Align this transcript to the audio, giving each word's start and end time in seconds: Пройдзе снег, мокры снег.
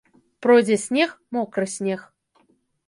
Пройдзе 0.45 0.77
снег, 0.85 1.11
мокры 1.39 1.67
снег. 1.77 2.11